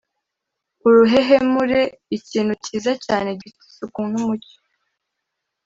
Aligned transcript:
Uruhehemure: 0.87 1.81
Ikintu 2.17 2.53
kiza 2.63 2.91
cyane 3.05 3.29
gifite 3.39 3.61
isuku 3.69 3.99
n’umucyo. 4.11 4.57